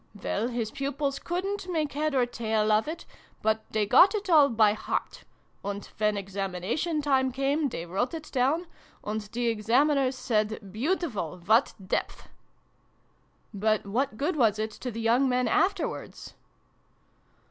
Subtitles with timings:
[0.19, 3.05] Well, his pupils couldn't make head or tail of it,
[3.43, 5.25] but they got it all by heart;
[5.63, 8.65] and, when Examination time came, they wrote it down;
[9.03, 11.37] and the Examiners said' Beautiful!
[11.45, 12.29] What depth!'"
[13.53, 16.33] "But what good was it to the young men afterwards